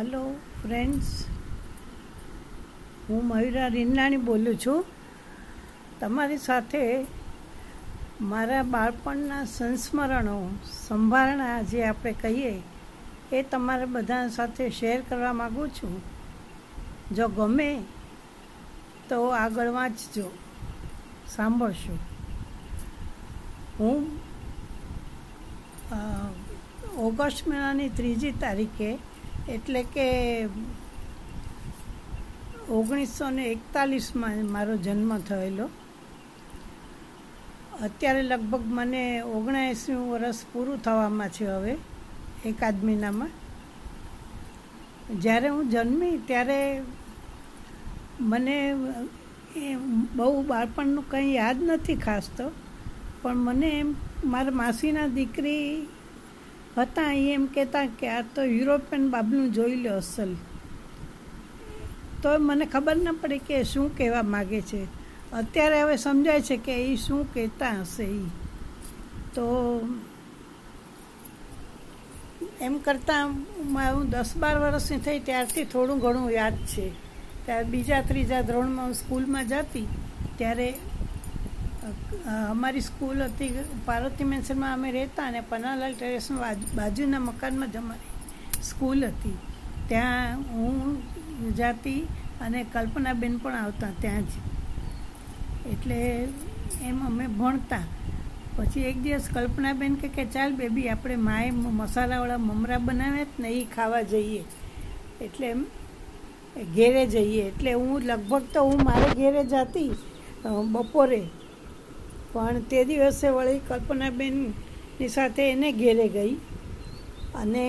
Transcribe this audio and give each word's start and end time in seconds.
Hello 0.00 0.34
friends 0.62 1.08
હું 3.08 3.24
મયુરા 3.28 3.66
રીનાણી 3.66 4.16
બોલું 4.16 4.56
છું. 4.66 4.84
તમારી 6.00 6.38
સાથે 6.38 7.06
મારા 8.20 8.62
બાળપણના 8.62 9.44
સંસ્મરણો 9.44 10.36
સંભારણા 10.86 11.62
જે 11.62 11.82
આપણે 11.84 12.12
કહીએ 12.12 12.54
એ 13.32 13.42
તમારા 13.42 13.84
બધા 13.84 14.28
સાથે 14.28 14.70
શેર 14.70 15.02
કરવા 15.08 15.32
માગું 15.32 15.68
છું. 15.68 16.00
જો 17.16 17.28
ગમે 17.28 17.82
તો 19.08 19.28
આગળ 19.28 19.68
વાંચજો, 19.68 20.26
સાંભળશો. 21.36 21.98
હું 23.80 24.00
ઓગસ્ટ 26.98 27.48
મહિનાની 27.48 27.88
ત્રીજી 27.88 28.32
તારીખે 28.32 28.98
એટલે 29.48 29.82
કે 29.82 30.48
ઓગણીસો 32.70 33.30
ને 33.30 33.44
એકતાલીસમાં 33.44 34.44
મારો 34.44 34.76
જન્મ 34.76 35.18
થયેલો. 35.18 35.70
અત્યારે 37.82 38.22
લગભગ 38.22 38.64
મને 38.66 39.22
ઓગણએંસીમું 39.22 40.10
વર્ષ 40.10 40.46
પૂરું 40.52 40.82
થવામાં 40.82 41.28
છે 41.28 41.44
હવે 41.44 41.78
એકાદ 42.44 42.84
મહિનામાં. 42.84 43.30
જ્યારે 45.20 45.48
હું 45.48 45.70
જન્મી 45.70 46.18
ત્યારે 46.26 46.82
મને 48.20 48.76
એ 49.56 49.76
બહુ 50.16 50.42
બાળપણનું 50.42 51.10
કંઈ 51.10 51.34
યાદ 51.34 51.62
નથી 51.62 51.94
ખાસ 51.94 52.30
તો, 52.36 52.52
પણ 53.22 53.36
મને 53.36 53.70
એમ 53.70 53.94
મારા 54.24 54.50
માસીના 54.50 55.06
દીકરી 55.06 55.88
હતા 56.76 57.12
એ 57.14 57.24
એમ 57.32 57.44
કહેતા 57.54 57.86
કે 57.98 58.06
આ 58.08 58.22
તો 58.34 58.42
યુરોપિયન 58.50 59.10
બાબલું 59.10 59.52
જોઈ 59.52 59.82
લો 59.84 59.96
અસલ. 59.96 60.32
તો 62.22 62.28
મને 62.38 62.66
ખબર 62.66 62.96
ન 62.96 63.08
પડે 63.20 63.38
કે 63.48 63.64
શું 63.64 63.88
કહેવા 63.98 64.30
માગે 64.34 64.60
છે. 64.60 64.82
અત્યારે 65.32 65.82
હવે 65.82 65.96
સમજાય 65.96 66.40
છે 66.40 66.56
કે 66.56 66.74
એ 66.84 66.96
શું 66.96 67.22
કહેતા 67.34 67.74
હશે 67.80 68.04
એ 68.04 68.22
તો 69.34 69.46
એમ 72.60 72.74
કરતાં 72.78 73.26
હું 73.94 74.10
દસ 74.10 74.30
બાર 74.36 74.56
વર્ષની 74.58 75.04
થઈ 75.06 75.20
ત્યારથી 75.28 75.64
થોડું 75.64 75.98
ઘણું 75.98 76.30
યાદ 76.32 76.56
છે. 76.72 76.86
ત્યારે 77.44 77.64
બીજા 77.64 78.02
ત્રીજા 78.08 78.42
ધોરણમાં 78.42 78.86
હું 78.86 78.94
સ્કૂલમાં 78.94 79.46
જતી, 79.48 79.86
ત્યારે 80.38 80.68
અમારી 82.50 82.84
સ્કૂલ 82.88 83.22
હતી, 83.22 83.52
પાર્વતી 83.86 84.30
મેન્શનમાં 84.32 84.72
અમે 84.78 84.88
રહેતા 84.96 85.26
અને 85.30 85.40
પન્નાલાલ 85.50 85.94
ટેરેસમાં 85.94 86.58
બાજુના 86.78 87.20
મકાનમાં 87.28 87.72
જ 87.72 87.76
અમારી 87.76 88.64
સ્કૂલ 88.70 89.00
હતી. 89.06 89.38
ત્યાં 89.88 90.44
હું 90.50 90.90
જાતી 91.60 92.00
અને 92.40 92.64
કલ્પનાબેન 92.74 93.40
પણ 93.42 93.56
આવતા 93.62 93.92
ત્યાં 94.02 94.26
જ. 94.30 94.32
એટલે 95.72 95.98
એમ 96.88 97.00
અમે 97.08 97.24
ભણતા. 97.40 97.84
પછી 98.56 98.86
એક 98.90 99.02
દિવસ 99.02 99.26
કલ્પનાબેન 99.34 99.96
કે 99.96 100.08
કે 100.16 100.24
ચાલ 100.34 100.52
બેબી, 100.60 100.88
આપણે 100.88 101.16
માએ 101.28 101.50
મસાલાવાળા 101.80 102.38
મમરા 102.38 102.78
બનાવ્યા 102.86 103.32
જ 103.32 103.42
ને 103.42 103.56
એ 103.58 103.66
ખાવા 103.74 104.04
જઈએ. 104.12 104.44
એટલે 105.20 105.50
એમ 105.50 105.66
ઘેરે 106.76 107.04
જઈએ. 107.06 107.42
એટલે 107.50 107.72
હું 107.72 108.08
લગભગ 108.10 108.44
તો 108.54 108.60
હું 108.68 108.88
મારે 108.88 109.08
ઘેરે 109.20 109.44
જતી 109.52 109.92
બપોરે. 110.72 111.22
પણ 112.32 112.62
તે 112.70 112.84
દિવસે 112.84 113.28
વળી 113.36 113.60
કલ્પનાબેનની 113.68 115.08
સાથે 115.16 115.42
એને 115.52 115.68
ઘેરે 115.72 116.06
ગઈ. 116.08 116.34
અને 117.34 117.64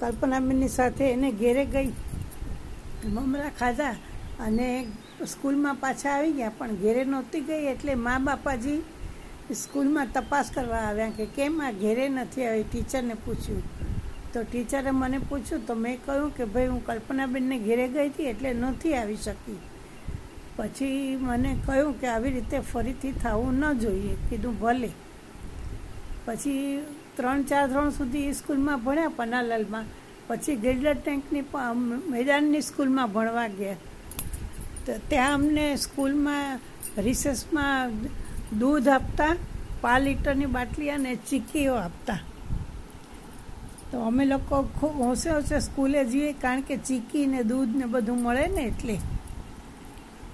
કલ્પનાબેનની 0.00 0.68
સાથે 0.68 1.04
એને 1.12 1.30
ઘેરે 1.32 1.64
ગઈ. 1.64 1.90
મમરા 3.14 3.50
ખાધા 3.58 3.96
અને 4.40 4.68
સ્કૂલમાં 5.26 5.76
પાછા 5.76 6.14
આવી 6.16 6.32
ગયા, 6.32 6.56
પણ 6.58 6.76
ઘેરે 6.82 7.02
નહોતી 7.04 7.40
ગઈ 7.40 7.66
એટલે 7.66 7.94
મા 7.94 8.18
બાપાજી 8.18 8.80
સ્કૂલમાં 9.54 10.08
તપાસ 10.14 10.50
કરવા 10.50 10.84
આવ્યા 10.88 11.16
કે 11.16 11.26
કેમ 11.36 11.60
આ 11.60 11.72
ઘેરે 11.72 12.04
નથી 12.08 12.46
આવી? 12.46 12.64
ટીચરને 12.64 13.14
પૂછ્યું. 13.24 13.64
તો 14.32 14.38
ટીચરે 14.44 14.90
મને 14.90 15.18
પૂછ્યું, 15.28 15.66
તો 15.66 15.74
મેં 15.74 15.96
કહ્યું 16.06 16.30
કે 16.36 16.44
ભાઈ, 16.44 16.70
હું 16.72 16.82
કલ્પનાબેનને 16.86 17.56
ઘેરે 17.58 17.86
ગઈ 17.88 18.08
હતી 18.08 18.28
એટલે 18.32 18.52
નથી 18.52 18.94
આવી 18.94 19.16
શકી. 19.16 19.58
પછી 20.58 21.16
મને 21.16 21.56
કહ્યું 21.66 22.00
કે 22.00 22.06
આવી 22.06 22.30
રીતે 22.30 22.58
ફરીથી 22.60 23.12
થવું 23.12 23.54
ન 23.54 23.72
જોઈએ. 23.72 24.14
કીધું, 24.30 24.60
ભલે. 24.60 24.90
પછી 26.24 26.86
ત્રણ, 27.16 27.42
ચાર 27.42 27.66
ધોરણ 27.66 27.90
સુધી 27.90 28.32
સ્કૂલમાં 28.32 28.84
ભણ્યા 28.84 29.08
પનાલાલમાં. 29.08 29.84
પછી 30.26 30.56
ગેડલર 30.56 30.94
ટેન્કની 30.94 31.44
મેદાનની 32.10 32.60
સ્કૂલમાં 32.60 33.12
ભણવા 33.12 33.48
ગયા. 33.48 33.74
તો 34.86 34.92
ત્યાં 35.08 35.34
અમને 35.34 35.76
સ્કૂલમાં 35.76 36.58
રિસેસમાં 36.98 37.92
દૂધ 38.58 38.88
આપતા, 38.88 39.36
પાંચ 39.80 40.04
લીટરની 40.04 40.46
બાટલી 40.46 40.90
અને 40.90 41.14
ચીકીઓ 41.14 41.74
આપતા. 41.74 42.18
તો 43.90 44.00
અમે 44.00 44.24
લોકો 44.24 44.62
ખૂબ, 44.62 44.94
હોંશે 45.00 45.30
હોંશે 45.30 45.60
સ્કૂલે 45.60 46.04
જઈએ 46.04 46.32
કારણ 46.32 46.60
કે 46.60 46.76
ચીકી 46.76 47.26
ને 47.26 47.42
દૂધ 47.42 47.76
ને 47.76 47.84
બધું 47.84 48.22
મળે 48.22 48.46
ને 48.48 48.62
એટલે. 48.62 48.98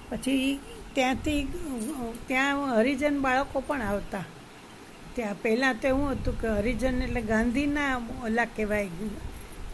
પછી 0.09 0.59
ત્યાંથી, 0.95 1.41
ત્યાં 2.27 2.73
હરિજન 2.75 3.15
બાળકો 3.21 3.59
પણ 3.67 3.81
આવતા. 3.83 4.25
ત્યાં 5.15 5.41
પહેલાં 5.41 5.75
તો 5.81 5.87
એવું 5.87 6.11
હતું 6.11 6.35
કે 6.41 6.47
હરિજન 6.49 7.01
એટલે 7.01 7.21
ગાંધીના 7.21 7.93
ઓલા 8.25 8.47
કહેવાય, 8.55 8.89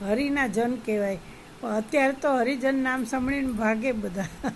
હરિના 0.01 0.47
જન 0.47 0.73
કહેવાય. 0.85 1.19
અત્યારે 1.71 2.15
તો 2.21 2.29
હરિજન 2.37 2.77
નામ 2.83 3.01
સાંભળીને 3.03 3.53
ભાગે 3.53 3.91
બધા. 3.91 4.51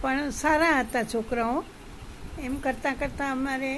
પણ 0.00 0.30
સારા 0.32 0.76
હતા 0.80 1.04
છોકરાઓ. 1.14 1.56
એમ 2.42 2.54
કરતાં 2.56 2.96
કરતાં 2.98 3.32
અમારે 3.32 3.72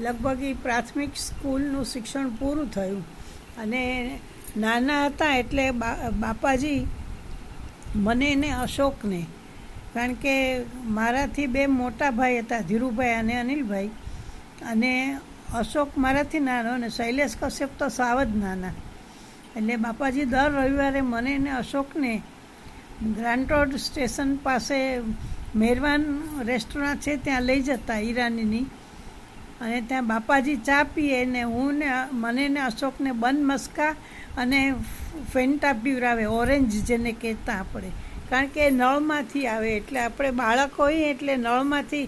લગભગ 0.00 0.42
એ 0.42 0.52
પ્રાથમિક 0.62 1.12
સ્કૂલનું 1.16 1.84
શિક્ષણ 1.84 2.28
પૂરું 2.30 2.68
થયું. 2.70 3.04
અને 3.58 3.82
નાના 4.56 5.00
હતા 5.06 5.32
એટલે 5.36 5.64
બાપાજી 6.20 6.80
મને 7.96 8.30
ને 8.34 8.50
અશોકને 8.56 9.20
કારણ 9.98 10.18
કે 10.24 10.34
મારાથી 10.96 11.46
બે 11.54 11.62
મોટા 11.66 12.10
ભાઈ 12.10 12.42
હતા, 12.42 12.66
ધીરુભાઈ 12.68 13.14
અને 13.22 13.34
અનિલભાઈ. 13.40 13.90
અને 14.72 14.92
અશોક 15.54 15.96
મારાથી 15.96 16.40
નાનો 16.40 16.74
અને 16.78 16.88
શૈલેષ 16.90 17.36
કશ્યપ 17.40 17.72
તો 17.78 17.88
સાવ 17.88 18.18
જ 18.24 18.30
નાના. 18.36 18.74
એટલે 19.56 19.76
બાપાજી 19.76 20.24
દર 20.24 20.50
રવિવારે 20.56 21.00
મને 21.02 21.34
અને 21.34 21.50
અશોકને 21.50 22.12
ગ્રાન્ટ 23.16 23.52
રોડ 23.52 23.72
સ્ટેશન 23.76 24.30
પાસે 24.44 24.78
મહેરવાન 25.54 26.02
રેસ્ટોરન્ટ 26.46 27.00
છે 27.00 27.16
ત્યાં 27.24 27.42
લઈ 27.42 27.62
જતા 27.62 28.00
ઈરાનીની. 28.00 28.66
અને 29.60 29.78
ત્યાં 29.88 30.06
બાપાજી 30.06 30.58
ચા 30.66 30.82
પીએ 30.94 31.20
ને 31.26 31.42
હું 31.42 31.78
ને 31.82 31.88
મને 32.22 32.48
ને 32.48 32.60
અશોકને 32.60 33.12
બંધ 33.12 33.46
મસ્કા 33.50 33.94
અને 34.36 34.60
ફેન્ટા 35.32 35.74
પીવરાવે, 35.82 36.26
ઓરેન્જ 36.40 36.72
જેને 36.88 37.12
કહેતા 37.12 37.58
આપણે. 37.62 37.90
કારણ 38.30 38.50
કે 38.54 38.70
નળમાંથી 38.70 39.46
આવે 39.46 39.70
એટલે 39.76 40.00
આપણે 40.00 40.30
બાળક 40.40 40.80
હોઈએ 40.82 41.06
એટલે 41.10 41.36
નળમાંથી 41.36 42.06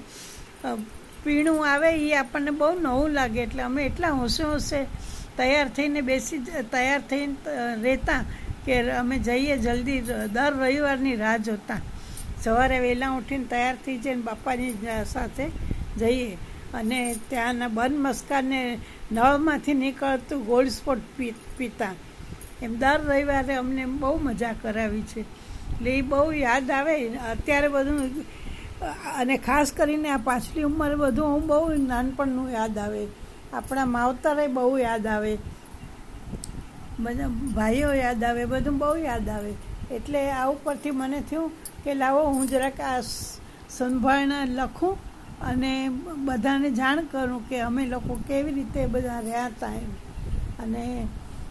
પીણું 1.24 1.62
આવે 1.68 1.90
એ 2.06 2.10
આપણને 2.14 2.52
બહુ 2.60 2.70
નવું 2.80 3.16
લાગે 3.18 3.40
એટલે 3.46 3.62
અમે 3.62 3.80
એટલા 3.84 4.12
હોંશે 4.20 4.42
હોંશે 4.42 4.80
તૈયાર 5.38 5.68
થઈને 5.76 6.00
બેસી 6.10 6.40
તૈયાર 6.74 7.02
થઈને 7.10 7.56
રહેતા 7.84 8.22
કે 8.66 8.74
અમે 8.92 9.16
જઈએ 9.28 9.56
જલ્દી. 9.64 10.00
દર 10.34 10.52
રવિવારની 10.60 11.16
રાહ 11.16 11.38
જોતા. 11.48 11.80
સવારે 12.44 12.78
વહેલા 12.80 13.10
ઉઠીને 13.18 13.50
તૈયાર 13.52 13.78
થઈ 13.84 13.98
જઈને 14.04 14.22
બાપાની 14.22 14.72
સાથે 15.12 15.46
જઈએ. 16.00 16.38
અને 16.74 16.98
ત્યાંના 17.30 17.68
બન 17.68 17.94
મસ્કાને 18.04 18.60
નળમાંથી 19.12 19.74
નીકળતું 19.74 20.44
ગોલ્ડ 20.44 20.70
સ્પોટ 20.70 21.00
પીતા. 21.58 21.94
એમ 22.62 22.72
દર 22.78 23.00
રવિવારે 23.08 23.54
અમને 23.54 23.84
બહુ 24.02 24.16
મજા 24.26 24.54
કરાવી 24.62 25.06
છે. 25.12 25.24
એટલે 25.72 25.90
એ 25.98 26.02
બહુ 26.02 26.32
યાદ 26.32 26.70
આવે. 26.70 26.94
અત્યારે 27.08 27.68
બધું, 27.68 27.98
અને 29.16 29.36
ખાસ 29.36 29.72
કરીને 29.72 30.10
આ 30.10 30.16
પાછલી 30.16 30.62
ઉંમરે 30.62 30.94
બધું 30.94 31.32
હું 31.32 31.46
બહુ 31.46 31.86
નાનપણનું 31.86 32.52
યાદ 32.52 32.78
આવે. 32.78 33.02
આપણા 33.52 33.84
માવતરે 33.84 34.46
બહુ 34.46 34.78
યાદ 34.78 35.06
આવે. 35.06 35.38
બધા 36.98 37.28
ભાઈઓ 37.54 37.92
યાદ 37.94 38.24
આવે, 38.24 38.44
બધું 38.44 38.78
બહુ 38.78 38.96
યાદ 38.96 39.28
આવે. 39.28 39.52
એટલે 39.90 40.30
આ 40.30 40.46
ઉપરથી 40.46 40.90
મને 40.90 41.20
થયું 41.20 41.52
કે 41.84 41.94
લાવો 41.94 42.24
હું 42.24 42.46
જરાક 42.46 42.80
આ 42.80 43.00
સંભાળના 43.70 44.44
લખું 44.44 44.94
અને 45.40 45.88
બધાને 46.24 46.70
જાણ 46.70 47.04
કરું 47.04 47.48
કે 47.48 47.60
અમે 47.60 47.86
લોકો 47.86 48.18
કેવી 48.28 48.52
રીતે 48.52 48.86
બધા 48.86 49.20
રહ્યા 49.20 49.46
હતા 49.46 49.72
એમ. 49.74 49.90
અને 50.62 50.84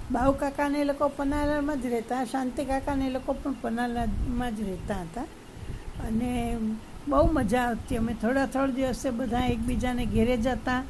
બાહુ 0.10 0.34
કાકાને 0.34 0.78
એ 0.82 0.86
લોકો 0.86 1.10
પન્નાલાલમાં 1.10 1.82
જ 1.82 1.90
રહેતા, 1.90 2.26
શાંતિ 2.26 2.66
કાકાને 2.66 3.04
એ 3.08 3.10
લોકો 3.10 3.34
પણ 3.34 3.56
પન્નાલાલમાં 3.56 4.56
જ 4.56 4.60
રહેતા 4.64 5.02
હતા. 5.04 5.28
અને 6.08 6.32
બહુ 7.08 7.26
મજા 7.34 7.66
આવતી. 7.66 7.98
અમે 7.98 8.14
થોડા 8.14 8.48
થોડા 8.48 8.76
દિવસે 8.76 9.12
બધા 9.12 9.46
એકબીજાને 9.48 10.06
ઘેરે 10.08 10.38
જતા 10.40 10.82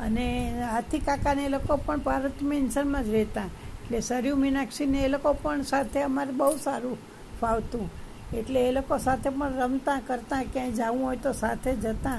અને 0.00 0.26
હાથી 0.64 1.00
કાકાને 1.00 1.42
એ 1.44 1.48
લોકો 1.48 1.76
પણ 1.78 2.00
ભારત 2.00 2.40
મેન્શનમાં 2.42 3.04
જ 3.04 3.10
રહેતા. 3.10 3.48
એટલે 3.82 4.00
સરયુ 4.02 4.36
મીનાક્ષીને 4.36 4.98
એ 5.00 5.08
લોકો 5.08 5.34
પણ 5.34 5.64
સાથે 5.64 6.02
અમારે 6.02 6.32
બહુ 6.32 6.50
સારું 6.58 6.98
ફાવતું. 7.40 7.86
એટલે 8.32 8.60
એ 8.60 8.72
લોકો 8.72 8.98
સાથે 8.98 9.30
પણ 9.30 9.58
રમતા, 9.60 10.00
કરતા, 10.00 10.42
ક્યાંય 10.44 10.76
જવું 10.80 11.02
હોય 11.02 11.16
તો 11.18 11.32
સાથે 11.34 11.70
જતા 11.76 12.18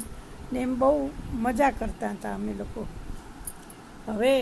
ને 0.52 0.60
એમ 0.60 0.76
બહુ 0.76 0.92
મજા 1.44 1.72
કરતા 1.72 2.12
હતા 2.12 2.34
અમે 2.34 2.54
લોકો. 2.54 2.82
હવે 4.08 4.34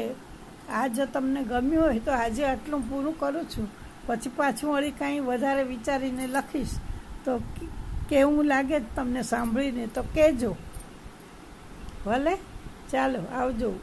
આ 0.72 0.88
જો 0.88 1.06
તમને 1.06 1.44
ગમ્યું 1.44 1.84
હોય 1.84 2.00
તો 2.00 2.12
આજે 2.12 2.46
આટલું 2.46 2.90
પૂરું 2.90 3.20
કરું 3.20 3.46
છું. 3.46 3.68
પછી 4.08 4.30
પાછું 4.30 4.74
વળી 4.74 4.92
કાંઈ 4.92 5.20
વધારે 5.20 5.64
વિચારીને 5.64 6.28
લખીશ. 6.28 6.70
તો 7.26 7.38
કેવું 8.10 8.46
લાગે 8.46 8.80
તમને 8.80 9.22
સાંભળીને 9.22 9.88
તો 9.88 10.02
કહેજો. 10.02 10.56
ભલે? 12.06 12.36
ચાલો, 12.92 13.20
આવજો. 13.36 13.74